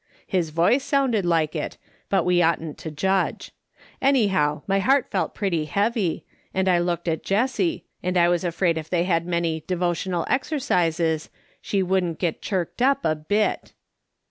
[0.25, 1.77] His voice sounded like it,
[2.09, 3.51] but we oughtn't to judge.
[4.01, 8.79] Anyhow, my heart felt pretty heavy, and I looked at Jessie, and I was afraid
[8.79, 11.29] if they had many' devotional exercises,'
[11.61, 13.73] she wouldn't get chirked up a bit.